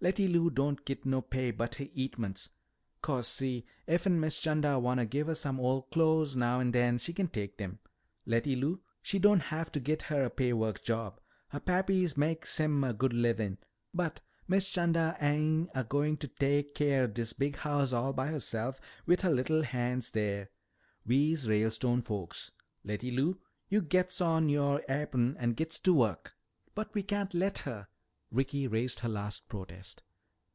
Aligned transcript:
Letty 0.00 0.28
Lou 0.28 0.48
don' 0.48 0.78
git 0.84 1.04
no 1.04 1.20
pay 1.20 1.50
but 1.50 1.74
her 1.74 1.86
eatments. 1.92 2.50
'Co'se, 3.02 3.64
effen 3.88 4.20
Miss 4.20 4.38
'Chanda 4.40 4.78
wanna 4.78 5.04
give 5.04 5.26
her 5.26 5.34
some 5.34 5.58
ole 5.58 5.82
clo's 5.90 6.36
now 6.36 6.60
an' 6.60 6.70
den, 6.70 6.98
she 6.98 7.12
kin 7.12 7.26
tak' 7.26 7.56
dem. 7.56 7.80
Letty 8.24 8.54
Lou, 8.54 8.80
she 9.02 9.18
don' 9.18 9.40
hav' 9.40 9.72
to 9.72 9.80
git 9.80 10.02
her 10.02 10.22
a 10.22 10.30
pay 10.30 10.52
work 10.52 10.84
job, 10.84 11.18
her 11.48 11.58
pappy 11.58 12.06
mak's 12.16 12.58
him 12.58 12.84
a 12.84 12.92
good 12.92 13.12
livin'. 13.12 13.58
But 13.92 14.20
Miss 14.46 14.70
'Chanda 14.70 15.16
ain' 15.20 15.68
a 15.74 15.82
goin' 15.82 16.16
to 16.18 16.28
tak' 16.28 16.74
keer 16.76 17.08
dis 17.08 17.32
big 17.32 17.56
hous' 17.56 17.92
all 17.92 18.12
by 18.12 18.28
herself 18.28 18.80
wit' 19.04 19.22
her 19.22 19.32
lil' 19.32 19.64
han's 19.64 20.12
dere. 20.12 20.50
We's 21.04 21.48
Ralestone 21.48 22.02
folks. 22.02 22.52
Letty 22.84 23.10
Lou, 23.10 23.40
yo' 23.68 23.80
gits 23.80 24.20
on 24.20 24.48
youah 24.48 24.80
ap'on 24.88 25.36
an' 25.38 25.54
gits 25.54 25.80
to 25.80 25.92
work." 25.92 26.36
"But 26.76 26.94
we 26.94 27.02
can't 27.02 27.34
let 27.34 27.58
her," 27.66 27.88
Ricky 28.30 28.66
raised 28.66 29.00
her 29.00 29.08
last 29.08 29.48
protest. 29.48 30.02